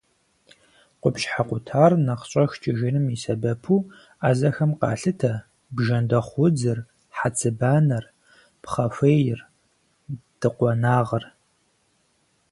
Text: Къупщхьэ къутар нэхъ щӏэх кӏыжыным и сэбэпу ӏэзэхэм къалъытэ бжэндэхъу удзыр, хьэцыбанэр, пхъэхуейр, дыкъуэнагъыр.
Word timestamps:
Къупщхьэ 1.01 1.43
къутар 1.47 1.91
нэхъ 2.05 2.25
щӏэх 2.29 2.51
кӏыжыным 2.61 3.05
и 3.15 3.17
сэбэпу 3.23 3.77
ӏэзэхэм 4.19 4.71
къалъытэ 4.79 5.33
бжэндэхъу 5.75 6.41
удзыр, 6.45 6.79
хьэцыбанэр, 7.17 8.05
пхъэхуейр, 8.61 9.39
дыкъуэнагъыр. 10.39 11.23